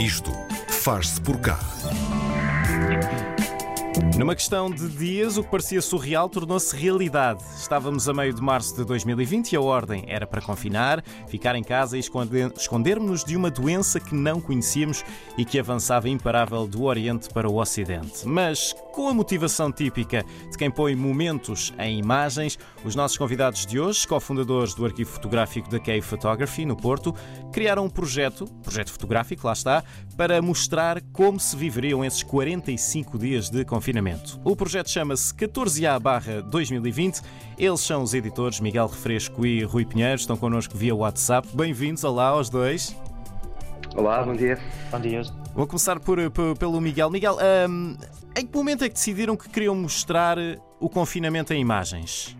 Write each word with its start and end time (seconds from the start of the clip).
Isto 0.00 0.32
faz-se 0.66 1.20
por 1.20 1.38
cá. 1.40 1.58
Numa 4.16 4.34
questão 4.34 4.70
de 4.70 4.88
dias, 4.88 5.36
o 5.36 5.42
que 5.42 5.50
parecia 5.50 5.80
surreal 5.80 6.28
tornou-se 6.28 6.74
realidade. 6.76 7.42
Estávamos 7.56 8.08
a 8.08 8.14
meio 8.14 8.32
de 8.34 8.42
março 8.42 8.76
de 8.76 8.84
2020 8.84 9.52
e 9.52 9.56
a 9.56 9.60
ordem 9.60 10.04
era 10.06 10.26
para 10.26 10.40
confinar, 10.40 11.02
ficar 11.28 11.54
em 11.54 11.62
casa 11.62 11.96
e 11.96 12.00
esconder-nos 12.00 13.24
de 13.24 13.36
uma 13.36 13.50
doença 13.50 14.00
que 14.00 14.14
não 14.14 14.40
conhecíamos 14.40 15.04
e 15.36 15.44
que 15.44 15.58
avançava 15.58 16.08
imparável 16.08 16.66
do 16.66 16.84
Oriente 16.84 17.28
para 17.28 17.48
o 17.48 17.60
Ocidente. 17.60 18.26
Mas, 18.26 18.74
com 18.92 19.08
a 19.08 19.14
motivação 19.14 19.70
típica 19.70 20.24
de 20.50 20.58
quem 20.58 20.70
põe 20.70 20.94
momentos 20.94 21.72
em 21.78 21.98
imagens, 21.98 22.58
os 22.84 22.94
nossos 22.94 23.16
convidados 23.16 23.64
de 23.64 23.78
hoje, 23.78 24.06
cofundadores 24.06 24.74
do 24.74 24.84
arquivo 24.84 25.10
fotográfico 25.10 25.70
da 25.70 25.78
Cave 25.78 26.02
Photography, 26.02 26.64
no 26.64 26.76
Porto, 26.76 27.14
criaram 27.52 27.84
um 27.84 27.90
projeto, 27.90 28.46
projeto 28.62 28.92
fotográfico, 28.92 29.46
lá 29.46 29.52
está, 29.52 29.84
para 30.16 30.40
mostrar 30.42 31.00
como 31.12 31.38
se 31.38 31.56
viveriam 31.56 32.04
esses 32.04 32.22
45 32.22 33.18
dias 33.18 33.50
de 33.50 33.64
confinamento. 33.64 33.89
O 34.44 34.54
projeto 34.54 34.88
chama-se 34.88 35.34
14A-2020. 35.34 37.22
Eles 37.58 37.80
são 37.80 38.02
os 38.02 38.14
editores 38.14 38.60
Miguel 38.60 38.86
Refresco 38.86 39.44
e 39.44 39.62
Rui 39.64 39.84
Pinheiro, 39.84 40.16
estão 40.16 40.36
connosco 40.36 40.76
via 40.76 40.94
WhatsApp. 40.94 41.48
Bem-vindos, 41.54 42.04
olá 42.04 42.28
aos 42.28 42.48
dois. 42.48 42.96
Olá, 43.96 44.22
bom 44.22 44.34
dia. 44.34 44.58
Bom 44.90 45.00
dia. 45.00 45.22
Vou 45.54 45.66
começar 45.66 45.98
por, 45.98 46.30
por 46.30 46.56
pelo 46.56 46.80
Miguel. 46.80 47.10
Miguel, 47.10 47.36
um, 47.68 47.96
em 48.36 48.46
que 48.46 48.56
momento 48.56 48.84
é 48.84 48.88
que 48.88 48.94
decidiram 48.94 49.36
que 49.36 49.48
queriam 49.48 49.74
mostrar 49.74 50.38
o 50.78 50.88
confinamento 50.88 51.52
em 51.52 51.60
imagens? 51.60 52.36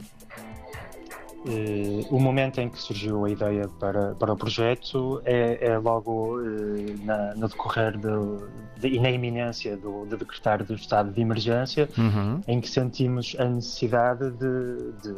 Uh, 1.43 2.15
o 2.15 2.21
momento 2.21 2.61
em 2.61 2.69
que 2.69 2.79
surgiu 2.79 3.25
a 3.25 3.31
ideia 3.31 3.67
para, 3.79 4.15
para 4.15 4.31
o 4.31 4.37
projeto 4.37 5.23
é, 5.25 5.69
é 5.69 5.79
logo 5.79 6.39
uh, 6.39 7.05
na, 7.05 7.35
no 7.35 7.49
decorrer 7.49 7.99
do, 7.99 8.47
de, 8.77 8.89
e 8.89 9.01
na 9.01 9.11
iminência 9.11 9.75
do, 9.75 10.05
de 10.05 10.19
decretar 10.19 10.63
do 10.63 10.75
estado 10.75 11.11
de 11.11 11.19
emergência, 11.19 11.89
uhum. 11.97 12.43
em 12.47 12.61
que 12.61 12.69
sentimos 12.69 13.35
a 13.39 13.47
necessidade 13.47 14.31
de, 14.33 14.93
de, 15.03 15.15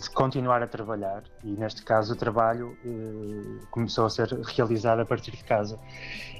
de, 0.00 0.10
continuar 0.12 0.64
a 0.64 0.66
trabalhar 0.66 1.22
e 1.44 1.52
neste 1.52 1.84
caso 1.84 2.14
o 2.14 2.16
trabalho 2.16 2.76
uh, 2.84 3.66
começou 3.70 4.04
a 4.04 4.10
ser 4.10 4.32
realizado 4.56 4.98
a 4.98 5.06
partir 5.06 5.30
de 5.30 5.44
casa 5.44 5.78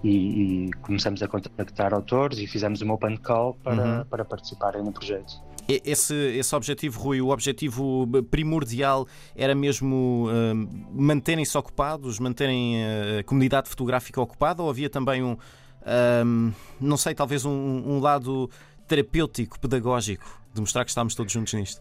e, 0.03 0.67
e, 0.67 0.73
começamos 0.83 1.23
a 1.23 1.29
contactar 1.29 1.95
autores 1.95 2.41
e 2.41 2.47
fizemos 2.49 2.83
uma 2.83 2.95
open 2.95 3.17
call 3.19 3.55
para, 3.63 3.99
uhum. 3.99 4.05
para 4.05 4.25
participarem 4.25 4.83
no 4.83 4.91
projeto. 4.91 5.52
Esse, 5.69 6.15
esse 6.15 6.55
objetivo, 6.57 7.01
Rui, 7.01 7.21
o 7.21 7.29
objetivo 7.29 8.07
primordial 8.31 9.07
era 9.35 9.55
mesmo 9.55 10.27
uh, 10.27 10.55
manterem-se 10.93 11.57
ocupados, 11.57 12.19
manterem 12.19 12.77
uh, 12.77 13.21
a 13.21 13.25
comunidade 13.25 13.69
fotográfica 13.69 14.21
ocupada 14.21 14.63
ou 14.63 14.69
havia 14.69 14.91
também 14.91 15.23
um, 15.23 15.33
uh, 15.33 16.55
não 16.81 16.97
sei, 16.97 17.15
talvez 17.15 17.45
um, 17.45 17.51
um, 17.51 18.01
lado 18.01 18.51
terapêutico, 18.89 19.59
pedagógico, 19.61 20.41
de 20.53 20.61
mostrar 20.61 20.85
que 20.85 20.91
estamos 20.91 21.15
todos 21.15 21.33
juntos 21.33 21.55
nisto? 21.55 21.81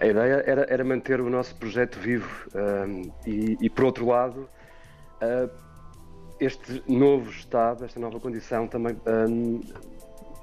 A 0.00 0.06
ideia 0.06 0.42
era, 0.46 0.66
era 0.68 0.82
manter 0.82 1.20
o 1.20 1.30
nosso 1.30 1.54
projeto 1.56 2.00
vivo 2.00 2.28
e, 3.24 3.56
e, 3.60 3.70
por 3.70 3.84
outro 3.84 4.08
lado, 4.08 4.48
este 6.40 6.82
novo 6.88 7.30
estado, 7.30 7.84
esta 7.84 8.00
nova 8.00 8.18
condição 8.18 8.66
também 8.66 8.96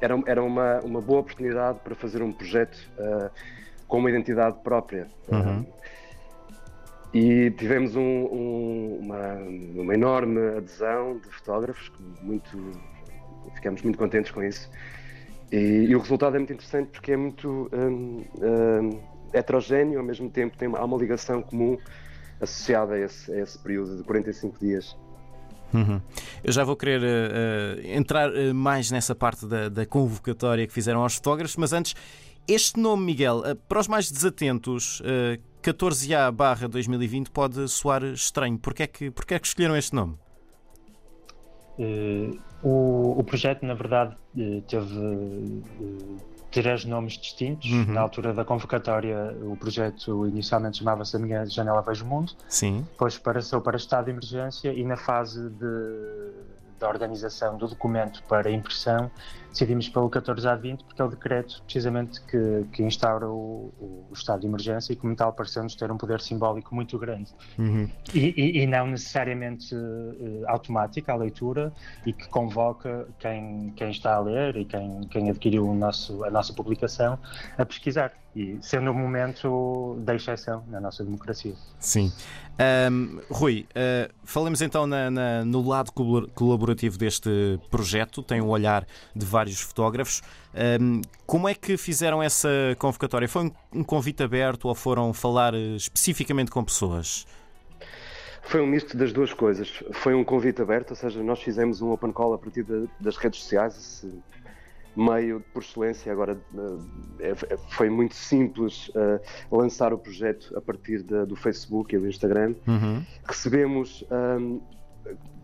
era, 0.04 0.22
era 0.28 0.44
uma, 0.44 0.80
uma 0.82 1.02
boa 1.02 1.22
oportunidade 1.22 1.80
para 1.80 1.96
fazer 1.96 2.22
um 2.22 2.32
projeto 2.32 2.78
uh, 3.00 3.30
com 3.88 4.00
uma 4.00 4.10
identidade 4.10 4.58
própria. 4.62 5.08
Uhum. 5.30 5.62
Uh, 5.62 5.68
e 7.14 7.52
tivemos 7.52 7.96
um, 7.96 8.02
um, 8.02 9.00
uma, 9.02 9.36
uma, 9.82 9.94
enorme 9.94 10.58
adesão 10.58 11.20
de 11.20 11.30
fotógrafos, 11.30 11.92
muito, 12.22 12.58
ficamos 13.54 13.82
muito 13.84 13.98
contentes 13.98 14.32
com 14.32 14.44
isso. 14.44 14.70
E, 15.52 15.86
e 15.88 15.96
o 15.96 16.00
resultado 16.00 16.36
é 16.36 16.40
muito 16.40 16.54
interessante 16.54 16.90
porque 16.90 17.12
é 17.12 17.18
muito 17.18 17.70
um, 17.72 18.26
um, 18.42 19.00
heterogéneo, 19.32 20.00
ao 20.00 20.06
mesmo 20.06 20.30
tempo 20.30 20.58
tem, 20.58 20.68
há 20.76 20.84
uma 20.84 20.98
ligação 20.98 21.42
comum 21.44 21.78
associada 22.42 22.96
a 22.96 23.00
esse, 23.00 23.32
a 23.32 23.40
esse 23.40 23.60
período 23.60 23.98
de 23.98 24.04
45 24.04 24.60
dias. 24.60 24.98
Uhum. 25.74 26.00
Eu 26.44 26.52
já 26.52 26.64
vou 26.64 26.76
querer 26.76 27.02
uh, 27.02 27.88
entrar 27.88 28.30
uh, 28.30 28.54
mais 28.54 28.92
nessa 28.92 29.16
parte 29.16 29.46
da, 29.46 29.70
da, 29.70 29.86
convocatória 29.86 30.68
que 30.68 30.74
fizeram 30.74 31.02
aos 31.02 31.16
fotógrafos, 31.16 31.56
mas 31.56 31.74
antes, 31.74 31.96
este 32.48 32.80
nome, 32.80 33.06
Miguel, 33.06 33.40
uh, 33.40 33.56
para 33.68 33.80
os 33.80 33.88
mais 33.88 34.12
desatentos, 34.12 35.02
14A 35.62 36.32
barra 36.32 36.68
2020 36.68 37.32
pode 37.32 37.68
soar 37.68 38.04
estranho. 38.04 38.58
Porquê 38.58 38.84
é 38.84 38.88
que, 38.88 39.12
porquê 39.12 39.36
é 39.36 39.40
que 39.40 39.48
escolheram 39.48 39.76
este 39.76 39.96
nome? 39.96 40.16
O, 42.62 43.20
o, 43.20 43.24
projeto, 43.24 43.66
na 43.66 43.74
verdade, 43.74 44.16
teve 44.68 45.64
três 46.54 46.86
nomes 46.86 47.14
distintos. 47.14 47.70
Uhum. 47.70 47.94
Na 47.94 48.02
altura 48.02 48.34
da 48.34 48.46
convocatória, 48.46 49.36
o 49.42 49.58
projeto 49.58 50.28
inicialmente 50.28 50.78
chamava-se 50.78 51.16
A 51.16 51.20
Minha 51.20 51.46
Janela 51.46 51.82
Vejo 51.82 52.06
o 52.06 52.08
Mundo. 52.08 52.34
Sim. 52.48 52.86
Depois 52.92 53.18
passou 53.18 53.60
para 53.60 53.76
estado 53.76 54.06
de 54.06 54.12
emergência 54.12 54.72
e 54.72 54.84
na 54.84 54.96
fase 54.96 55.50
de, 55.50 56.32
da 56.80 56.88
organização 56.88 57.58
do 57.58 57.68
documento 57.68 58.24
para 58.30 58.52
impressão 58.52 59.10
decidimos 59.54 59.88
pelo 59.88 60.10
14 60.10 60.48
a 60.48 60.56
20 60.56 60.84
porque 60.84 61.02
é 61.02 61.06
o 61.06 61.08
decreto 61.08 61.62
precisamente 61.64 62.20
que, 62.22 62.66
que 62.74 62.84
instaura 62.84 63.28
o, 63.30 63.72
o, 63.80 64.14
estado 64.14 64.42
de 64.42 64.48
emergência 64.48 64.94
e 64.94 64.96
como 64.96 65.16
tal 65.16 65.32
pareceu-nos 65.32 65.76
ter 65.76 65.92
um 65.92 65.98
poder 65.98 66.20
simbólico 66.20 66.76
muito 66.76 66.98
grande 66.98 67.32
uhum. 67.58 67.90
e, 68.14 68.20
e, 68.20 68.64
e, 68.64 68.68
não 68.68 68.88
necessariamente 68.88 69.74
uh, 69.76 70.44
automática 70.48 71.14
a 71.14 71.16
leitura 71.16 71.72
e 72.06 72.12
que 72.12 72.28
convoca 72.28 73.08
quem, 73.20 73.72
quem 73.76 73.92
está 73.92 74.16
a 74.16 74.20
ler 74.20 74.58
e 74.58 74.66
quem, 74.66 75.02
quem 75.10 75.30
adquiriu 75.30 75.68
o 75.68 75.76
nosso, 75.76 76.24
a 76.26 76.32
nossa 76.32 76.52
publicação 76.52 77.18
a 77.58 77.66
pesquisar 77.66 78.12
e 78.36 78.58
sendo 78.62 78.90
um 78.90 78.94
momento 78.94 79.96
da 80.00 80.16
exceção 80.16 80.64
na 80.68 80.82
nossa 80.82 81.04
democracia. 81.04 81.54
Sim. 81.80 82.12
Um, 82.92 83.20
Rui, 83.30 83.68
uh, 83.72 84.14
falemos 84.24 84.62
então 84.62 84.86
na, 84.88 85.10
na, 85.10 85.46
no 85.46 85.68
lado 85.68 85.92
colaborativo 85.92 86.98
deste 86.98 87.60
projeto, 87.70 88.22
tem 88.22 88.42
o 88.42 88.46
um 88.46 88.50
olhar 88.50 88.86
de 89.16 89.26
vários 89.26 89.43
vários 89.44 89.60
fotógrafos. 89.62 90.22
Como 91.26 91.48
é 91.48 91.54
que 91.54 91.76
fizeram 91.78 92.24
essa 92.24 92.50
convocatória? 92.80 93.28
Foi 93.28 93.52
um 93.74 93.84
convite 93.84 94.24
aberto 94.24 94.68
ou 94.68 94.76
foram 94.76 95.14
falar 95.14 95.54
eh, 95.54 95.76
especificamente 95.76 96.50
com 96.50 96.64
pessoas? 96.64 97.26
Foi 98.44 98.62
um 98.62 98.68
misto 98.68 98.96
das 98.96 99.12
duas 99.12 99.34
coisas. 99.34 99.84
Foi 99.94 100.14
um 100.14 100.24
convite 100.24 100.62
aberto, 100.62 100.92
ou 100.92 100.96
seja, 100.96 101.22
nós 101.24 101.42
fizemos 101.42 101.82
um 101.82 101.92
open 101.92 102.12
call 102.12 102.34
a 102.34 102.38
partir 102.38 102.64
de, 102.64 102.88
das 103.00 103.18
redes 103.18 103.42
sociais, 103.42 103.76
esse 103.76 104.22
meio 104.96 105.44
por 105.54 105.64
excelência. 105.64 106.12
Agora 106.12 106.40
eh, 107.20 107.34
é, 107.50 107.58
foi 107.70 107.90
muito 107.90 108.16
simples 108.16 108.90
uh, 108.90 109.20
lançar 109.52 109.92
o 109.94 109.98
projeto 109.98 110.56
a 110.56 110.62
partir 110.62 111.02
de, 111.04 111.26
do 111.26 111.36
Facebook 111.36 111.96
e 111.96 112.00
do 112.00 112.08
Instagram. 112.08 112.56
Uhum. 112.68 113.04
Recebemos 113.26 114.06
um, 114.12 114.62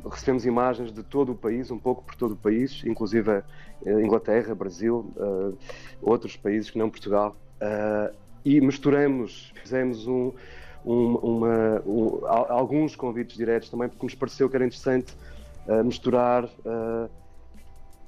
recebemos 0.08 0.46
imagens 0.46 0.92
de 0.92 1.04
todo 1.04 1.34
o 1.34 1.36
país, 1.36 1.72
um 1.72 1.78
pouco 1.78 2.04
por 2.04 2.16
todo 2.16 2.34
o 2.34 2.38
país, 2.38 2.82
inclusive 2.86 3.44
eh, 3.86 4.02
Inglaterra, 4.02 4.56
Brasil, 4.56 5.12
uh, 5.18 5.58
outros 6.02 6.36
países 6.38 6.70
que 6.70 6.78
não 6.78 6.90
Portugal, 6.90 7.36
uh, 7.62 8.14
e 8.44 8.62
misturamos, 8.62 9.52
fizemos 9.62 10.08
um, 10.08 10.32
um, 10.86 11.16
uma, 11.16 11.82
um, 11.86 12.26
alguns 12.26 12.96
convites 12.96 13.36
diretos 13.36 13.70
também, 13.70 13.90
porque 13.90 14.06
nos 14.06 14.16
pareceu 14.16 14.50
que 14.50 14.56
era 14.56 14.66
interessante 14.66 15.14
uh, 15.68 15.84
misturar 15.84 16.50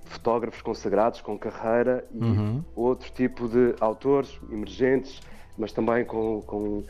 fotógrafos 0.05 0.61
consagrados 0.61 1.21
com 1.21 1.37
carreira 1.37 2.05
e 2.13 2.21
uhum. 2.21 2.63
outro 2.75 3.09
tipo 3.11 3.47
de 3.47 3.73
autores 3.79 4.37
emergentes, 4.51 5.21
mas 5.57 5.71
também 5.71 6.03
com, 6.03 6.41
com 6.41 6.83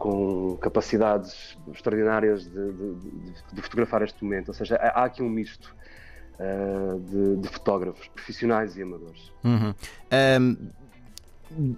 com 0.00 0.56
capacidades 0.56 1.58
extraordinárias 1.70 2.44
de, 2.44 2.72
de, 2.72 2.94
de, 3.52 3.62
fotografar 3.62 4.00
este 4.00 4.24
momento. 4.24 4.48
Ou 4.48 4.54
seja, 4.54 4.76
há 4.76 5.04
aqui 5.04 5.22
um 5.22 5.28
misto 5.28 5.76
uh, 6.38 6.98
de, 7.00 7.36
de, 7.36 7.48
fotógrafos 7.48 8.08
profissionais 8.08 8.78
e 8.78 8.82
amadores. 8.82 9.30
Uhum. 9.44 9.74
Um, 10.40 10.56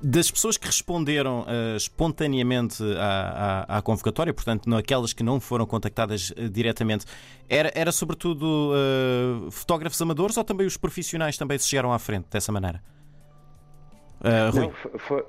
das 0.04 0.30
pessoas 0.30 0.56
que 0.56 0.66
responderam 0.66 1.40
uh, 1.40 1.76
espontaneamente 1.76 2.80
à, 2.96 3.64
à, 3.66 3.78
à, 3.78 3.82
convocatória, 3.82 4.32
portanto, 4.32 4.70
naquelas 4.70 5.12
que 5.12 5.24
não 5.24 5.40
foram 5.40 5.66
contactadas 5.66 6.30
uh, 6.30 6.48
diretamente, 6.48 7.04
era, 7.48 7.72
era 7.74 7.90
sobretudo 7.90 8.72
fotógrafos 9.50 10.00
amadores 10.00 10.36
ou 10.36 10.44
também 10.44 10.64
os 10.64 10.76
profissionais 10.76 11.36
também 11.36 11.58
se 11.58 11.66
chegaram 11.66 11.92
à 11.92 11.98
frente 11.98 12.28
dessa 12.30 12.52
maneira? 12.52 12.80
Rui. 14.52 14.60
Não, 14.60 14.72
foi, 15.00 15.24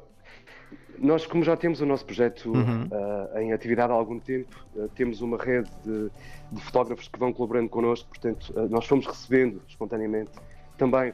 nós, 1.03 1.25
como 1.25 1.43
já 1.43 1.57
temos 1.57 1.81
o 1.81 1.85
nosso 1.85 2.05
projeto 2.05 2.49
uhum. 2.49 2.85
uh, 2.85 3.37
em 3.37 3.51
atividade 3.51 3.91
há 3.91 3.95
algum 3.95 4.17
tempo, 4.19 4.55
uh, 4.75 4.87
temos 4.95 5.21
uma 5.21 5.37
rede 5.37 5.69
de, 5.83 6.09
de, 6.49 6.61
fotógrafos 6.61 7.09
que 7.09 7.19
vão 7.19 7.33
colaborando 7.33 7.67
connosco, 7.67 8.07
portanto, 8.07 8.53
uh, 8.55 8.69
nós 8.69 8.87
fomos 8.87 9.05
recebendo 9.05 9.61
espontaneamente 9.67 10.31
também 10.75 11.13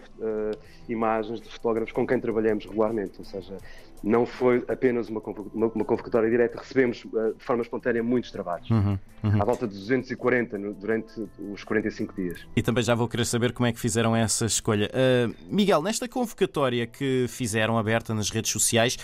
imagens 0.87 1.41
de 1.41 1.49
fotógrafos 1.49 1.91
com 1.91 2.07
quem 2.07 2.17
trabalhamos 2.17 2.65
regularmente, 2.65 3.19
ou 3.19 3.25
seja, 3.25 3.57
não 4.01 4.25
foi 4.25 4.63
apenas 4.69 5.09
uma, 5.09 5.21
uma 5.53 5.85
convocatória 5.85 6.29
direta, 6.29 6.57
recebemos 6.57 6.99
de 7.37 7.43
forma 7.43 7.61
espontânea 7.61 8.01
muitos 8.01 8.31
trabalhos, 8.31 8.69
uhum, 8.69 8.97
uhum. 9.21 9.41
à 9.41 9.43
volta 9.43 9.67
de 9.67 9.73
240 9.73 10.57
no, 10.57 10.73
durante 10.73 11.27
os 11.51 11.61
45 11.65 12.13
dias. 12.15 12.47
E 12.55 12.61
também 12.61 12.81
já 12.81 12.95
vou 12.95 13.09
querer 13.09 13.25
saber 13.25 13.51
como 13.51 13.67
é 13.67 13.73
que 13.73 13.79
fizeram 13.79 14.15
essa 14.15 14.45
escolha. 14.45 14.89
Uh, 14.93 15.35
Miguel, 15.53 15.81
nesta 15.81 16.07
convocatória 16.07 16.87
que 16.87 17.25
fizeram 17.27 17.77
aberta 17.77 18.13
nas 18.13 18.29
redes 18.29 18.51
sociais, 18.51 18.97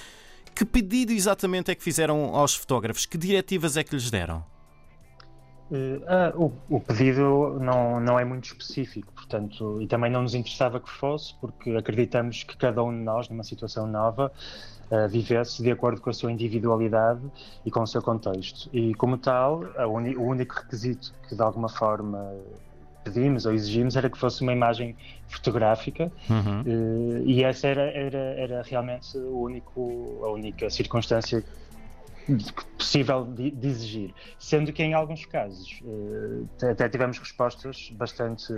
que 0.56 0.64
pedido 0.64 1.12
exatamente 1.12 1.70
é 1.70 1.76
que 1.76 1.84
fizeram 1.84 2.34
aos 2.34 2.56
fotógrafos? 2.56 3.06
Que 3.06 3.18
diretivas 3.18 3.76
é 3.76 3.84
que 3.84 3.94
lhes 3.94 4.10
deram? 4.10 4.44
Uh, 5.70 6.54
o, 6.70 6.76
o, 6.76 6.80
pedido 6.80 7.58
não, 7.60 8.00
não 8.00 8.20
é 8.20 8.24
muito 8.24 8.46
específico, 8.46 9.12
portanto, 9.14 9.82
e 9.82 9.88
também 9.88 10.12
não 10.12 10.22
nos 10.22 10.36
interessava 10.36 10.80
que 10.80 10.90
fosse, 10.90 11.34
porque 11.42 11.72
acreditamos 11.72 12.44
que 12.44 12.56
cada 12.56 12.84
um 12.84 12.92
de 12.92 13.04
nós, 13.04 13.28
numa 13.30 13.44
situação 13.44 13.88
nova, 13.88 14.32
uh, 14.92 15.10
vivesse 15.10 15.64
de 15.64 15.72
acordo 15.72 16.00
com 16.00 16.12
a 16.12 16.14
sua 16.14 16.32
individualidade 16.32 17.22
e 17.66 17.72
com 17.72 17.82
o 17.82 17.88
seu 17.88 18.02
contexto. 18.02 18.70
E, 18.72 18.94
como 18.94 19.18
tal, 19.18 19.64
uni, 19.90 20.16
o 20.16 20.22
único 20.22 20.54
requisito 20.54 21.14
que 21.28 21.36
de 21.36 21.42
alguma 21.42 21.68
forma 21.68 22.32
pedimos 23.06 23.46
ou 23.46 23.54
exigimos 23.54 23.96
era 23.96 24.10
que 24.10 24.18
fosse 24.18 24.42
uma 24.42 24.52
imagem 24.52 24.96
fotográfica 25.28 26.12
uhum. 26.30 26.62
uh, 26.62 27.24
e 27.26 27.44
essa 27.44 27.68
era, 27.68 27.84
era, 27.84 28.18
era 28.18 28.62
realmente 28.64 29.16
o 29.18 29.42
único, 29.42 30.22
a 30.24 30.32
única 30.32 30.70
circunstância 30.70 31.44
possível 32.76 33.24
de, 33.24 33.52
de, 33.52 33.68
exigir, 33.68 34.14
sendo 34.40 34.74
que 34.74 34.82
em 34.82 34.96
alguns 34.96 35.26
casos 35.28 35.80
uh, 35.84 36.48
até 36.72 36.90
tivemos 36.90 37.20
respostas 37.20 37.92
bastante 37.94 38.52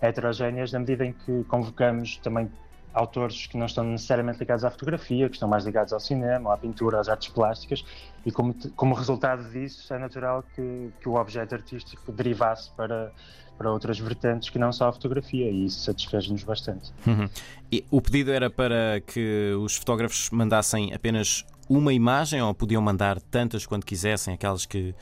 heterogéneas 0.00 0.70
na 0.70 0.78
medida 0.78 1.04
em 1.04 1.12
que 1.12 1.42
convocamos 1.44 2.18
também 2.18 2.48
autores 2.92 3.46
que 3.46 3.56
não 3.56 3.66
estão 3.66 3.84
necessariamente 3.84 4.38
ligados 4.38 4.64
à 4.64 4.70
fotografia, 4.70 5.28
que 5.28 5.36
estão 5.36 5.48
mais 5.48 5.64
ligados 5.64 5.92
ao 5.92 6.00
cinema, 6.00 6.52
à 6.52 6.56
pintura, 6.56 7.00
às 7.00 7.08
artes 7.08 7.28
plásticas, 7.28 7.84
e 8.24 8.30
como, 8.30 8.54
como 8.76 8.94
resultado 8.94 9.50
disso 9.50 9.92
é 9.92 9.98
natural 9.98 10.44
que, 10.54 10.90
que 11.00 11.08
o 11.08 11.14
objeto 11.14 11.54
artístico 11.54 12.12
derivasse 12.12 12.70
para, 12.76 13.12
para 13.56 13.70
outras 13.70 13.98
vertentes 13.98 14.50
que 14.50 14.58
não 14.58 14.72
só 14.72 14.88
a 14.88 14.92
fotografia, 14.92 15.50
e 15.50 15.64
isso 15.64 15.80
satisfez-nos 15.80 16.44
bastante. 16.44 16.92
Uhum. 17.06 17.28
E 17.70 17.84
o 17.90 18.00
pedido 18.00 18.30
era 18.30 18.50
para 18.50 19.00
que 19.00 19.54
os 19.60 19.76
fotógrafos 19.76 20.30
mandassem 20.30 20.92
apenas 20.92 21.44
uma 21.68 21.92
imagem 21.92 22.42
ou 22.42 22.52
podiam 22.54 22.82
mandar 22.82 23.20
tantas 23.20 23.64
quando 23.64 23.84
quisessem, 23.84 24.34
aquelas 24.34 24.66
que, 24.66 24.94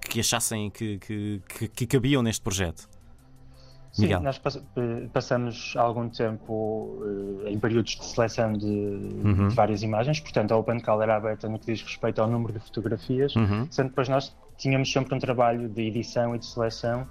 que 0.00 0.20
achassem 0.20 0.70
que, 0.70 0.98
que, 0.98 1.68
que 1.68 1.86
cabiam 1.86 2.22
neste 2.22 2.40
projeto? 2.40 2.88
Sim, 3.94 4.02
Miguel. 4.02 4.22
nós 4.22 4.40
eh, 4.76 5.08
passamos 5.12 5.72
algum 5.76 6.08
tempo 6.08 6.98
uh, 7.00 7.46
em 7.46 7.56
períodos 7.60 7.94
de 7.94 8.04
seleção 8.04 8.52
de, 8.52 8.66
uhum. 8.66 9.46
de, 9.48 9.54
várias 9.54 9.84
imagens, 9.84 10.18
portanto 10.18 10.50
a 10.50 10.56
Open 10.56 10.80
Call 10.80 11.00
era 11.00 11.14
aberta 11.14 11.48
no 11.48 11.60
que 11.60 11.66
diz 11.66 11.80
respeito 11.80 12.20
ao 12.20 12.28
número 12.28 12.54
de 12.54 12.58
fotografias, 12.58 13.36
uhum. 13.36 13.68
sendo 13.70 13.90
depois 13.90 14.08
nós 14.08 14.34
tínhamos 14.56 14.90
sempre 14.90 15.14
um 15.14 15.18
trabalho 15.18 15.68
de 15.68 15.82
edição 15.82 16.34
e 16.34 16.38
de 16.38 16.46
seleção 16.46 17.06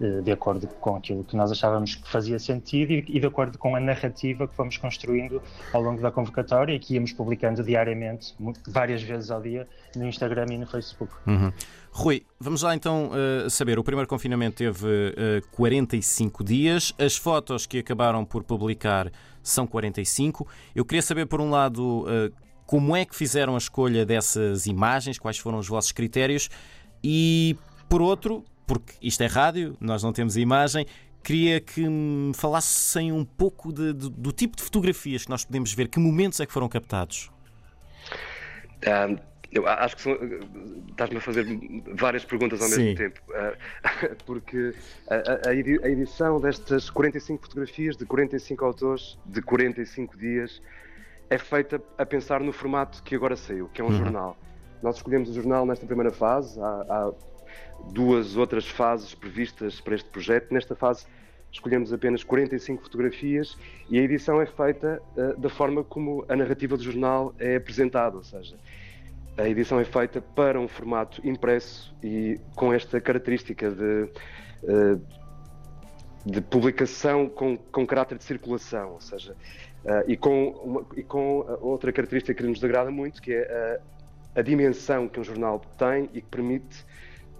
uh, 0.00 0.22
de 0.22 0.32
acordo 0.32 0.66
com 0.66 0.96
aquilo 0.96 1.24
que 1.24 1.36
nós 1.36 1.50
achávamos 1.50 1.94
que 1.94 2.08
fazia 2.08 2.38
sentido 2.38 2.92
e, 2.92 3.20
de 3.20 3.26
acordo 3.26 3.58
com 3.58 3.76
a 3.76 3.80
narrativa 3.80 4.48
que 4.48 4.54
fomos 4.54 4.76
construindo 4.76 5.42
ao 5.72 5.82
longo 5.82 6.00
da 6.00 6.10
convocatória 6.10 6.74
e 6.74 6.78
que 6.78 6.94
íamos 6.94 7.12
publicando 7.12 7.62
diariamente, 7.62 8.34
várias 8.66 9.02
vezes 9.02 9.30
ao 9.30 9.40
dia, 9.40 9.68
no 9.94 10.06
Instagram 10.06 10.46
e 10.50 10.58
no 10.58 10.66
Facebook. 10.66 11.12
Uhum. 11.26 11.52
Rui, 11.92 12.24
vamos 12.38 12.62
lá 12.62 12.74
então 12.74 13.10
uh, 13.10 13.50
saber. 13.50 13.78
O 13.78 13.84
primeiro 13.84 14.08
confinamento 14.08 14.56
teve 14.56 14.86
uh, 14.86 15.38
eh, 15.38 15.42
45 15.50 16.44
dias. 16.44 16.94
As 16.98 17.16
fotos 17.16 17.66
que 17.66 17.78
acabaram 17.78 18.24
por 18.24 18.44
publicar 18.44 19.10
são 19.42 19.66
45. 19.66 20.46
Eu 20.74 20.84
queria 20.84 21.02
saber, 21.02 21.26
por 21.26 21.40
um 21.40 21.50
lado, 21.50 22.06
como 22.70 22.94
é 22.94 23.04
que 23.04 23.16
fizeram 23.16 23.56
a 23.56 23.58
escolha 23.58 24.06
dessas 24.06 24.66
imagens, 24.66 25.18
quais 25.18 25.36
foram 25.36 25.58
os 25.58 25.66
vossos 25.66 25.90
critérios, 25.90 26.48
e 27.02 27.56
por 27.88 28.02
outro, 28.02 28.44
porque 28.66 28.94
isto 29.02 29.22
é 29.22 29.26
rádio, 29.26 29.76
nós 29.80 30.02
não 30.02 30.12
temos 30.12 30.36
imagem, 30.36 30.86
queria 31.22 31.60
que 31.60 31.88
me 31.88 32.32
falassem 32.34 33.12
um 33.12 33.24
pouco 33.24 33.72
de, 33.72 33.92
de, 33.92 34.10
do 34.10 34.32
tipo 34.32 34.56
de 34.56 34.62
fotografias 34.62 35.24
que 35.24 35.30
nós 35.30 35.44
podemos 35.44 35.72
ver, 35.72 35.88
que 35.88 35.98
momentos 35.98 36.40
é 36.40 36.46
que 36.46 36.52
foram 36.52 36.68
captados. 36.68 37.30
Um, 38.86 39.18
eu 39.52 39.66
acho 39.66 39.96
que 39.96 40.10
estás-me 40.90 41.16
a 41.16 41.20
fazer 41.20 41.44
várias 41.94 42.24
perguntas 42.24 42.62
ao 42.62 42.68
Sim. 42.68 42.84
mesmo 42.84 42.96
tempo, 42.96 43.20
uh, 43.30 44.16
porque 44.24 44.72
a, 45.08 45.48
a, 45.48 45.54
edição 45.54 46.40
destas 46.40 46.88
45 46.88 47.42
fotografias 47.42 47.96
de 47.96 48.06
45 48.06 48.64
autores 48.64 49.18
de 49.26 49.42
45 49.42 50.16
dias 50.16 50.62
é 51.28 51.36
feita 51.36 51.82
a 51.98 52.06
pensar 52.06 52.40
no 52.40 52.52
formato 52.52 53.02
que 53.02 53.14
agora 53.14 53.36
saiu, 53.36 53.68
que 53.68 53.80
é 53.80 53.84
um 53.84 53.88
uhum. 53.88 53.98
jornal. 53.98 54.36
Nós 54.82 54.96
escolhemos 54.96 55.28
o 55.28 55.32
jornal 55.32 55.66
nesta 55.66 55.86
primeira 55.86 56.10
fase, 56.10 56.60
há, 56.60 56.64
há 56.64 57.12
duas 57.92 58.36
outras 58.36 58.66
fases 58.66 59.14
previstas 59.14 59.80
para 59.80 59.94
este 59.94 60.08
projeto. 60.08 60.52
Nesta 60.52 60.74
fase 60.74 61.06
escolhemos 61.52 61.92
apenas 61.92 62.22
45 62.22 62.82
fotografias 62.82 63.56
e 63.88 63.98
a 63.98 64.02
edição 64.02 64.40
é 64.40 64.46
feita 64.46 65.02
uh, 65.16 65.38
da 65.38 65.48
forma 65.48 65.82
como 65.82 66.24
a 66.28 66.36
narrativa 66.36 66.76
do 66.76 66.82
jornal 66.82 67.34
é 67.38 67.56
apresentada, 67.56 68.16
ou 68.16 68.22
seja, 68.22 68.56
a 69.36 69.48
edição 69.48 69.80
é 69.80 69.84
feita 69.84 70.20
para 70.20 70.60
um 70.60 70.68
formato 70.68 71.26
impresso 71.26 71.94
e 72.02 72.38
com 72.54 72.72
esta 72.72 73.00
característica 73.00 73.70
de, 73.70 74.08
eh, 74.64 74.98
de 76.26 76.40
publicação 76.42 77.28
com, 77.28 77.56
com 77.56 77.86
caráter 77.86 78.18
de 78.18 78.24
circulação, 78.24 78.92
ou 78.94 79.00
seja, 79.00 79.34
eh, 79.84 80.04
e 80.08 80.16
com, 80.16 80.50
uma, 80.50 80.86
e 80.96 81.02
com 81.02 81.46
outra 81.60 81.92
característica 81.92 82.34
que 82.34 82.42
nos 82.42 82.62
agrada 82.62 82.90
muito, 82.90 83.22
que 83.22 83.32
é 83.32 83.80
a, 84.34 84.42
dimensão 84.42 85.08
que 85.08 85.20
um 85.20 85.24
jornal 85.24 85.60
tem 85.78 86.08
e 86.12 86.20
que 86.20 86.28
permite 86.28 86.84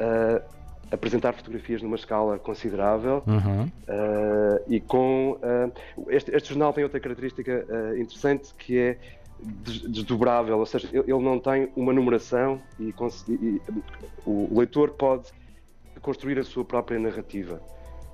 uh, 0.01 0.43
apresentar 0.91 1.33
fotografias 1.35 1.83
numa 1.83 1.97
escala 1.97 2.39
considerável 2.39 3.23
uhum. 3.27 3.65
uh, 3.65 4.63
e 4.69 4.81
com 4.81 5.33
uh, 5.33 5.73
este, 6.09 6.35
este, 6.35 6.49
jornal 6.51 6.73
tem 6.73 6.85
outra 6.85 6.99
característica 6.99 7.67
interessante 7.97 8.55
que 8.55 8.79
é 8.79 8.99
desdobrável, 9.43 10.59
ou 10.59 10.67
seja, 10.67 10.87
ele 10.93 11.19
não 11.19 11.39
tem 11.39 11.73
uma 11.75 11.95
numeração 11.95 12.61
e, 12.79 12.93
e 13.31 13.63
o 14.27 14.59
leitor 14.59 14.91
pode 14.91 15.31
construir 16.03 16.39
a 16.39 16.45
sua 16.45 16.63
própria 16.63 16.99
narrativa. 16.99 17.63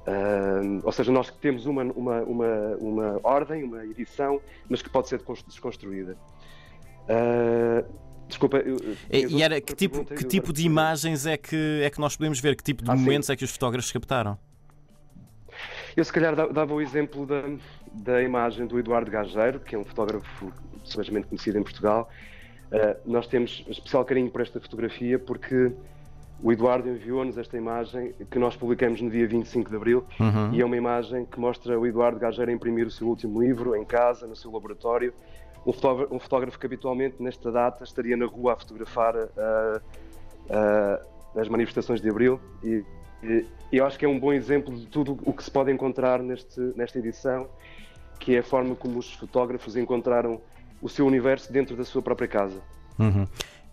Uh, 0.06 0.80
ou 0.84 0.92
seja, 0.92 1.10
nós 1.10 1.30
temos 1.30 1.66
uma, 1.66 1.82
uma, 1.82 2.20
uma, 2.22 2.76
uma 2.78 3.20
ordem, 3.24 3.64
uma 3.64 3.84
edição, 3.84 4.40
mas 4.68 4.80
que 4.80 4.88
pode 4.88 5.08
ser 5.08 5.20
desconstruída. 5.48 6.16
Uh, 7.08 7.84
desculpa. 8.28 8.58
Eu, 8.58 8.78
e 9.10 9.42
era 9.42 9.60
que 9.60 9.74
tipo, 9.74 10.04
que 10.04 10.24
tipo 10.24 10.52
de 10.52 10.64
imagens 10.64 11.26
é 11.26 11.36
que, 11.36 11.80
é 11.82 11.90
que 11.90 12.00
nós 12.00 12.16
podemos 12.16 12.40
ver? 12.40 12.56
Que 12.56 12.62
tipo 12.62 12.84
de 12.84 12.90
ah, 12.90 12.96
momentos 12.96 13.26
sim. 13.26 13.32
é 13.32 13.36
que 13.36 13.44
os 13.44 13.50
fotógrafos 13.50 13.90
captaram? 13.92 14.38
Eu, 15.96 16.04
se 16.04 16.12
calhar, 16.12 16.34
dava 16.52 16.74
o 16.74 16.80
exemplo 16.80 17.26
da, 17.26 17.42
da 17.92 18.22
imagem 18.22 18.66
do 18.66 18.78
Eduardo 18.78 19.10
Gageiro, 19.10 19.60
que 19.60 19.74
é 19.74 19.78
um 19.78 19.84
fotógrafo 19.84 20.52
subejamente 20.84 21.28
conhecido 21.28 21.58
em 21.58 21.62
Portugal. 21.62 22.10
Uh, 22.70 23.10
nós 23.10 23.26
temos 23.26 23.64
especial 23.68 24.04
carinho 24.04 24.30
por 24.30 24.40
esta 24.40 24.60
fotografia 24.60 25.18
porque 25.18 25.72
o 26.42 26.52
Eduardo 26.52 26.88
enviou-nos 26.88 27.38
esta 27.38 27.56
imagem 27.56 28.12
que 28.30 28.38
nós 28.38 28.56
publicamos 28.56 29.00
no 29.00 29.08
dia 29.08 29.26
25 29.26 29.70
de 29.70 29.76
abril 29.76 30.04
uhum. 30.20 30.52
e 30.52 30.60
é 30.60 30.64
uma 30.64 30.76
imagem 30.76 31.24
que 31.24 31.40
mostra 31.40 31.78
o 31.78 31.86
Eduardo 31.86 32.18
Gageiro 32.18 32.50
a 32.50 32.54
imprimir 32.54 32.86
o 32.86 32.90
seu 32.90 33.06
último 33.06 33.40
livro 33.40 33.74
em 33.74 33.84
casa, 33.84 34.26
no 34.26 34.36
seu 34.36 34.50
laboratório. 34.50 35.14
Um 35.66 35.72
fotógrafo, 35.72 36.14
um 36.14 36.18
fotógrafo 36.18 36.58
que 36.58 36.66
habitualmente 36.66 37.16
nesta 37.20 37.50
data 37.50 37.82
estaria 37.84 38.16
na 38.16 38.26
rua 38.26 38.52
a 38.52 38.56
fotografar 38.56 39.16
uh, 39.16 39.80
uh, 40.46 41.38
as 41.40 41.48
manifestações 41.48 42.00
de 42.00 42.08
abril 42.08 42.40
e, 42.62 42.84
e, 43.22 43.44
eu 43.72 43.84
acho 43.84 43.98
que 43.98 44.04
é 44.04 44.08
um 44.08 44.18
bom 44.18 44.32
exemplo 44.32 44.74
de 44.76 44.86
tudo 44.86 45.18
o 45.24 45.32
que 45.32 45.42
se 45.42 45.50
pode 45.50 45.72
encontrar 45.72 46.22
neste, 46.22 46.60
nesta 46.76 46.98
edição, 46.98 47.48
que 48.20 48.36
é 48.36 48.38
a 48.38 48.42
forma 48.42 48.76
como 48.76 48.98
os 48.98 49.12
fotógrafos 49.14 49.76
encontraram 49.76 50.40
o 50.80 50.88
seu 50.88 51.06
universo 51.06 51.52
dentro 51.52 51.76
da 51.76 51.84
sua 51.84 52.00
própria 52.00 52.28
casa. 52.28 52.60
Uhum. 52.98 53.26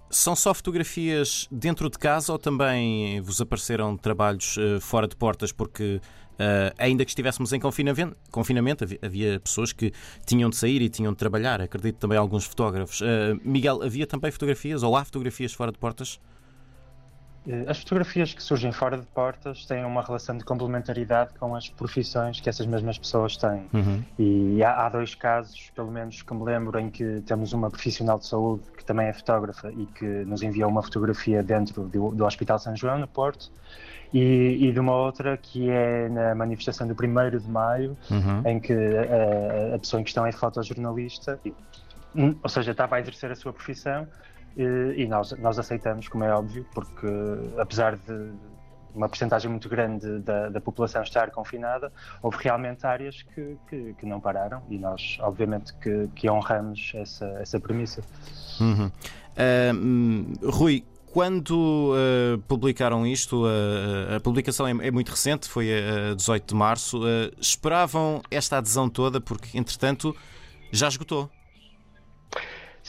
São 0.10 0.36
só 0.36 0.54
fotografias 0.54 1.48
dentro 1.52 1.90
de 1.90 1.98
casa 1.98 2.32
ou 2.32 2.40
também 2.40 3.20
vos 3.22 3.42
apareceram 3.42 3.98
trabalhos 3.98 4.58
uh, 4.58 4.80
fora 4.80 5.08
de 5.08 5.16
portas? 5.16 5.52
Porque, 5.52 6.00
uh, 6.34 6.74
ainda 6.78 7.04
que 7.06 7.12
estivéssemos 7.12 7.54
em 7.54 7.60
confinamento, 7.60 8.16
confinamento 8.32 8.84
havia, 8.84 9.00
havia, 9.02 9.40
pessoas 9.40 9.72
que 9.72 9.92
tinham 10.26 10.50
de 10.50 10.56
sair 10.56 10.82
e 10.82 10.90
tinham 10.90 11.12
de 11.12 11.18
trabalhar. 11.18 11.62
Acredito 11.62 11.98
também 11.98 12.18
alguns 12.18 12.46
fotógrafos. 12.46 13.02
Uh, 13.02 13.40
Miguel, 13.44 13.82
havia 13.84 14.08
também 14.08 14.32
fotografias 14.32 14.84
ou 14.84 14.96
há 14.96 15.04
fotografias 15.04 15.54
fora 15.54 15.72
de 15.72 15.78
portas? 15.78 16.20
Eh, 17.48 17.66
as 17.68 17.80
fotografias 17.80 18.34
que 18.34 18.42
surgem 18.42 18.72
fora 18.72 18.98
de 18.98 19.06
portas 19.08 19.66
têm 19.66 19.84
uma 19.84 20.02
relação 20.02 20.38
de 20.38 20.44
complementaridade 20.44 21.34
com 21.40 21.56
as 21.56 21.70
profissões 21.70 22.40
que 22.40 22.50
essas 22.50 22.66
mesmas 22.66 22.98
pessoas 22.98 23.36
têm. 23.38 23.68
Uhum. 23.74 24.04
E 24.18 24.64
há, 24.64 24.86
há, 24.86 24.90
dois 24.90 25.16
casos, 25.16 25.72
pelo 25.76 25.92
menos 25.92 26.22
que 26.22 26.34
me 26.34 26.44
lembro, 26.44 26.80
em 26.80 26.90
que 26.90 27.22
temos 27.26 27.54
uma 27.54 27.70
profissional 27.70 28.18
de 28.18 28.28
saúde 28.28 28.64
que 28.78 28.86
também 28.86 29.08
é 29.08 29.14
fotógrafa 29.14 29.72
e 29.72 29.86
que 29.88 30.06
nos 30.06 30.42
enviou 30.42 30.70
uma 30.70 30.82
fotografia 30.82 31.44
dentro 31.44 31.84
do, 31.84 32.12
do 32.12 32.26
Hospital 32.26 32.60
São 32.60 32.76
João, 32.76 32.98
no 32.98 33.08
Porto, 33.08 33.52
e, 34.14 34.68
e, 34.68 34.72
de 34.72 34.80
uma 34.80 34.96
outra 34.96 35.36
que 35.36 35.72
é 35.72 36.08
na 36.08 36.36
manifestação 36.36 36.88
do 36.88 36.94
1 36.94 37.40
de 37.40 37.50
maio, 37.50 37.98
uhum. 38.12 38.44
em 38.46 38.60
que 38.60 38.72
a, 38.72 39.76
a, 39.76 39.80
pessoa 39.80 40.00
em 40.00 40.04
questão 40.04 40.24
é 40.24 40.32
fotojornalista. 40.32 41.40
E, 41.44 41.52
ou 42.16 42.48
seja, 42.48 42.72
estava 42.72 42.98
a 42.98 43.00
exercer 43.00 43.32
a 43.32 43.36
sua 43.36 43.52
profissão 43.52 44.08
e 44.56 45.06
nós, 45.08 45.32
nós 45.40 45.58
aceitamos, 45.58 46.08
como 46.08 46.24
é 46.24 46.34
óbvio, 46.34 46.66
porque 46.74 47.08
apesar 47.58 47.96
de 47.96 48.32
uma 48.96 49.10
porcentagem 49.10 49.50
muito 49.50 49.68
grande 49.68 50.20
da, 50.20 50.50
da, 50.50 50.62
população 50.62 51.02
estar 51.02 51.32
confinada, 51.32 51.92
houve 52.22 52.38
realmente 52.40 52.86
áreas 52.86 53.24
que, 53.24 53.58
que, 53.68 53.94
que 53.94 54.06
não 54.06 54.20
pararam 54.20 54.62
e 54.70 54.78
nós, 54.78 55.18
obviamente, 55.20 55.74
que, 55.76 56.08
que 56.16 56.30
honramos 56.30 56.92
essa, 56.96 57.26
essa 57.40 57.60
premissa. 57.60 58.02
Uhum. 58.60 58.92
Uh, 59.34 60.50
Rui, 60.50 60.86
quando 61.08 61.94
uh, 61.94 62.38
publicaram 62.48 63.06
isto, 63.06 63.46
uh, 63.46 64.16
a 64.16 64.20
publicação 64.20 64.68
é, 64.68 64.72
é, 64.88 64.92
muito 64.92 65.10
recente, 65.10 65.48
foi 65.48 65.70
a 65.72 66.14
18 66.14 66.48
de 66.48 66.56
março, 66.56 67.02
esperavam 67.40 68.22
esta 68.30 68.58
adesão 68.58 68.90
toda 68.90 69.20
porque, 69.20 69.58
entretanto, 69.58 70.16
já 70.72 70.88
esgotou. 70.88 71.30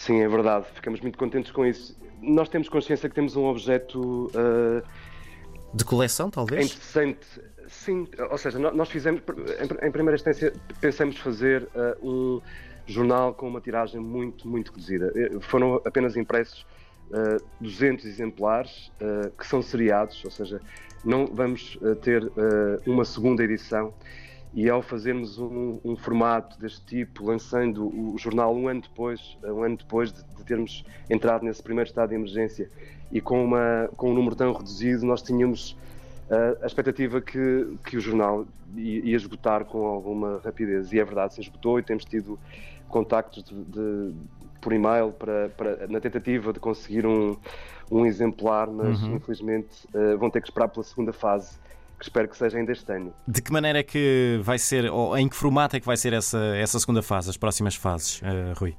Sim, 0.05 0.21
é 0.21 0.29
verdade. 0.29 0.67
Ficamos 0.75 1.01
muito 1.01 1.17
contentes 1.17 1.51
com 1.51 1.65
isso. 1.65 1.97
Nós 2.21 2.51
temos 2.51 2.69
consciência 2.69 3.09
que 3.09 3.15
temos 3.15 3.37
um 3.37 3.47
objeto. 3.47 4.27
Uh, 4.35 4.83
de 5.73 5.83
coleção, 5.83 6.29
talvez? 6.29 6.67
Interessante. 6.67 7.27
Sim, 7.67 8.07
ou 8.31 8.37
seja, 8.37 8.59
nós 8.59 8.91
fizemos, 8.91 9.23
em 9.83 9.91
primeira 9.91 10.15
instância, 10.15 10.53
pensamos 10.79 11.17
fazer 11.17 11.63
uh, 11.75 12.07
um 12.07 12.43
jornal 12.87 13.33
com 13.33 13.49
uma 13.49 13.63
tiragem 13.63 13.99
muito, 13.99 14.47
muito 14.47 14.73
reduzida. 14.73 15.11
Eh, 15.17 15.41
foram 15.41 15.81
apenas 15.87 16.19
impressos 16.19 16.67
uh, 17.11 17.43
200 17.59 18.05
exemplares 18.05 18.93
que 19.39 19.47
são 19.47 19.63
seriados, 19.63 20.23
ou 20.23 20.31
seja, 20.31 20.61
não 21.03 21.27
vamos 21.27 21.79
ter 22.03 22.31
uma 22.87 23.07
segunda 23.07 23.43
edição 23.43 23.95
e 24.55 24.71
ao 24.71 24.81
fazermos 24.81 25.37
um, 25.39 25.81
um, 25.85 25.97
formato 25.97 26.59
deste 26.61 26.81
tipo, 26.87 27.25
lançando 27.25 27.87
o, 27.87 28.17
jornal 28.17 28.55
um 28.55 28.69
ano 28.69 28.83
depois, 28.83 29.37
um 29.43 29.65
ano 29.65 29.77
depois 29.77 30.13
de, 30.13 30.23
de, 30.23 30.45
termos 30.45 30.85
entrado 31.11 31.45
nesse 31.45 31.61
primeiro 31.61 31.89
estado 31.89 32.11
de 32.11 32.15
emergência 32.15 32.71
e 33.11 33.21
com, 33.21 33.45
uma, 33.45 33.91
com 33.97 34.11
um 34.11 34.15
número 34.15 34.37
tão 34.37 34.53
reduzido, 34.53 35.05
nós 35.05 35.23
tínhamos 35.23 35.73
uh, 36.31 36.63
a 36.63 36.67
expectativa 36.67 37.21
que, 37.21 37.77
que 37.85 37.97
o 37.97 38.01
jornal 38.01 38.47
ia, 38.77 39.17
esgotar 39.17 39.65
com 39.65 39.87
alguma 39.87 40.41
rapidez. 40.45 40.93
E 40.93 41.01
é 41.01 41.05
verdade, 41.05 41.35
se 41.35 41.41
esgotou 41.41 41.81
e 41.81 41.83
temos 41.83 42.05
tido 42.05 42.39
contactos 42.89 43.43
de, 43.43 43.55
de, 43.65 44.15
por 44.61 44.73
e-mail 44.73 45.11
para, 45.13 45.49
para, 45.49 45.87
na 45.89 46.01
tentativa 46.01 46.53
de 46.53 46.61
conseguir 46.61 47.05
um, 47.05 47.37
um 47.91 48.07
exemplar, 48.07 48.69
mas 48.71 49.03
uhum. 49.03 49.17
infelizmente 49.17 49.87
uh, 49.93 50.17
vão 50.17 50.31
ter 50.31 50.41
que 50.41 50.47
esperar 50.47 50.69
pela 50.69 50.85
segunda 50.85 51.13
fase 51.13 51.59
que 51.99 52.05
espero 52.05 52.29
que 52.29 52.37
seja 52.37 52.59
ainda 52.59 52.73
este 52.73 52.91
ano. 52.93 53.15
De 53.27 53.41
que 53.41 53.53
maneira 53.53 53.79
é 53.79 53.83
que 53.83 54.41
vai 54.43 54.59
ser, 54.59 54.91
ou 54.91 55.17
em 55.17 55.29
que 55.29 55.37
formato 55.37 55.77
é 55.77 55.81
que 55.81 55.87
vai 55.87 55.97
ser 55.97 56.13
essa, 56.13 56.39
essa 56.57 56.79
segunda 56.79 57.03
fase, 57.03 57.31
as 57.31 57.37
próximas 57.37 57.75
fases, 57.75 58.21
uh, 58.23 58.59
Rui? 58.59 58.77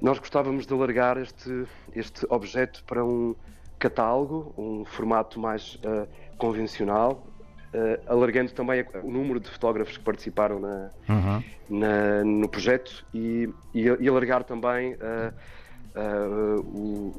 Nós 0.00 0.18
gostávamos 0.18 0.66
de 0.66 0.72
alargar 0.72 1.18
este, 1.18 1.66
este 1.94 2.26
objeto 2.28 2.84
para 2.84 3.04
um 3.04 3.34
catálogo, 3.78 4.54
um 4.56 4.84
formato 4.84 5.40
mais 5.40 5.74
uh, 5.76 6.06
convencional, 6.36 7.26
uh, 7.74 8.12
alargando 8.12 8.52
também 8.52 8.84
o 9.02 9.10
número 9.10 9.40
de 9.40 9.50
fotógrafos 9.50 9.96
que 9.96 10.04
participaram 10.04 10.60
na, 10.60 10.90
uhum. 11.08 11.42
na 11.68 12.24
no 12.24 12.48
projeto 12.48 13.04
e, 13.12 13.48
e, 13.74 13.82
e 13.82 14.08
alargar 14.08 14.44
também 14.44 14.96
o 16.64 17.12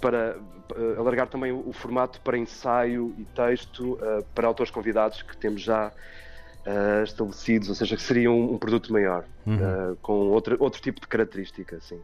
para 0.00 0.38
uh, 0.76 1.00
alargar 1.00 1.28
também 1.28 1.52
o, 1.52 1.68
o, 1.68 1.72
formato 1.72 2.20
para 2.20 2.36
ensaio 2.38 3.14
e 3.18 3.24
texto 3.24 3.94
uh, 3.94 4.24
para 4.34 4.46
autores 4.46 4.70
convidados 4.70 5.22
que 5.22 5.36
temos 5.36 5.62
já 5.62 5.88
uh, 5.88 7.02
estabelecidos, 7.02 7.68
ou 7.68 7.74
seja, 7.74 7.96
que 7.96 8.02
seria 8.02 8.30
um, 8.30 8.54
um 8.54 8.58
produto 8.58 8.92
maior, 8.92 9.24
uhum. 9.46 9.96
com 10.00 10.12
outro, 10.12 10.56
outro 10.60 10.80
tipo 10.80 11.00
de 11.00 11.06
característica. 11.06 11.80
Sim. 11.80 12.00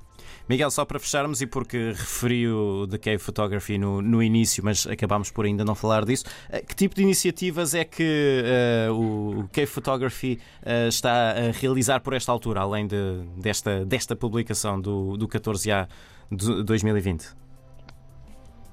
Miguel, 0.48 0.70
só 0.70 0.84
para 0.84 0.98
fecharmos, 0.98 1.40
e 1.40 1.46
porque 1.46 1.88
referi 1.88 2.48
o 2.48 2.86
The 2.86 2.98
Cave 2.98 3.18
Photography 3.18 3.78
no, 3.78 4.02
no 4.02 4.22
início, 4.22 4.64
mas 4.64 4.86
acabámos 4.86 5.30
por 5.30 5.44
ainda 5.44 5.64
não 5.64 5.74
falar 5.74 6.04
disso, 6.04 6.24
que 6.66 6.74
tipo 6.74 6.94
de 6.94 7.02
iniciativas 7.02 7.74
é 7.74 7.84
que 7.84 8.44
o 8.90 9.44
Cave 9.52 9.66
Photography 9.66 10.40
está 10.88 11.30
a 11.30 11.50
realizar 11.52 12.00
por 12.00 12.12
esta 12.12 12.30
altura, 12.30 12.60
além 12.60 12.86
de, 12.86 13.22
desta, 13.36 13.84
desta 13.84 14.14
publicação 14.16 14.80
do, 14.80 15.16
do 15.16 15.28
14A 15.28 15.88
de 16.30 16.62
2020? 16.62 17.43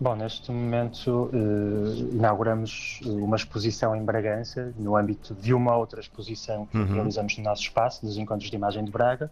Bom, 0.01 0.15
neste 0.15 0.51
momento 0.51 1.29
uh, 1.31 2.09
inauguramos 2.11 2.99
uma 3.05 3.35
exposição 3.35 3.95
em 3.95 4.03
Bragança, 4.03 4.73
no 4.75 4.97
âmbito 4.97 5.35
de 5.35 5.53
uma 5.53 5.77
outra 5.77 5.99
exposição 5.99 6.65
que 6.65 6.75
uhum. 6.75 6.91
realizamos 6.91 7.37
no 7.37 7.43
nosso 7.43 7.61
espaço, 7.61 8.03
dos 8.03 8.17
Encontros 8.17 8.49
de 8.49 8.55
Imagem 8.55 8.83
de 8.83 8.89
Braga, 8.89 9.29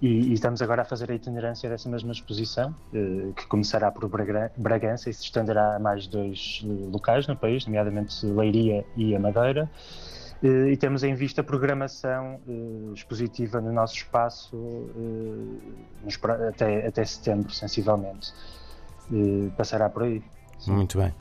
e, 0.00 0.08
e 0.08 0.32
estamos 0.32 0.62
agora 0.62 0.80
a 0.80 0.84
fazer 0.86 1.10
a 1.10 1.14
itinerância 1.14 1.68
dessa 1.68 1.90
mesma 1.90 2.10
exposição, 2.10 2.74
uh, 2.94 3.34
que 3.34 3.46
começará 3.48 3.90
por 3.90 4.08
Bragança 4.56 5.10
e 5.10 5.12
se 5.12 5.24
estenderá 5.24 5.76
a 5.76 5.78
mais 5.78 6.06
dois 6.06 6.64
locais 6.90 7.26
no 7.26 7.36
país, 7.36 7.66
nomeadamente 7.66 8.24
Leiria 8.24 8.86
e 8.96 9.14
a 9.14 9.20
Madeira. 9.20 9.70
e 10.42 10.74
temos 10.78 11.04
em 11.04 11.14
vista 11.14 11.42
a 11.42 11.44
programação 11.44 12.40
expositiva 12.94 13.60
no 13.60 13.74
nosso 13.74 13.96
espaço 13.96 14.56
até, 16.48 16.86
até 16.86 17.04
setembro, 17.04 17.52
sensivelmente 17.52 18.32
passará 19.56 19.88
por 19.88 20.04
aí. 20.04 20.22
Sim. 20.58 20.72
Muito 20.72 20.98
bem. 20.98 21.12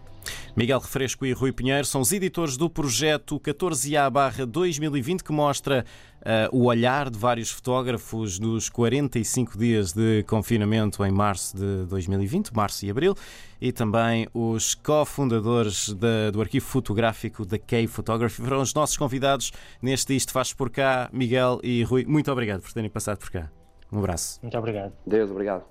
Miguel 0.55 0.79
Refresco 0.79 1.25
e 1.25 1.31
Rui 1.33 1.51
Pinheiro 1.51 1.85
são 1.85 2.01
os 2.01 2.11
editores 2.11 2.57
do 2.57 2.69
projeto 2.69 3.39
14A-2020 3.39 5.21
que 5.21 5.31
mostra 5.31 5.85
uh, 6.21 6.57
o 6.57 6.65
olhar 6.65 7.09
de 7.09 7.17
vários 7.17 7.51
fotógrafos 7.51 8.39
nos 8.39 8.69
45 8.69 9.57
dias 9.57 9.93
de 9.93 10.23
confinamento 10.23 11.05
em 11.05 11.11
março 11.11 11.55
de 11.55 11.85
2020, 11.85 12.55
março 12.55 12.85
e 12.85 12.89
abril, 12.89 13.15
e 13.61 13.71
também 13.71 14.27
os 14.33 14.75
cofundadores 14.75 15.93
do 16.33 16.41
arquivo 16.41 16.65
fotográfico 16.65 17.45
da 17.45 17.57
Key 17.57 17.87
Photography 17.87 18.41
foram 18.41 18.61
os 18.61 18.73
nossos 18.73 18.97
convidados 18.97 19.51
neste 19.81 20.15
Isto 20.15 20.31
Faz 20.31 20.53
Por 20.53 20.69
Cá. 20.69 21.09
Miguel 21.11 21.59
e 21.63 21.83
Rui, 21.83 22.05
muito 22.05 22.31
obrigado 22.31 22.61
por 22.61 22.73
terem 22.73 22.89
passado 22.89 23.17
por 23.17 23.29
cá. 23.29 23.49
Um 23.91 23.99
abraço. 23.99 24.39
Muito 24.41 24.57
obrigado. 24.57 24.93
Deus, 25.05 25.31
obrigado. 25.31 25.67